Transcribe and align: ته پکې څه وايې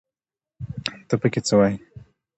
ته 1.07 1.15
پکې 1.21 1.41
څه 1.47 1.53
وايې 1.57 1.77